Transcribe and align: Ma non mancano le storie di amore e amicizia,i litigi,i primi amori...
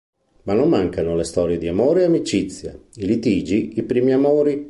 Ma 0.45 0.53
non 0.53 0.67
mancano 0.67 1.15
le 1.15 1.23
storie 1.23 1.59
di 1.59 1.67
amore 1.67 2.01
e 2.01 2.05
amicizia,i 2.05 3.05
litigi,i 3.05 3.83
primi 3.83 4.13
amori... 4.13 4.59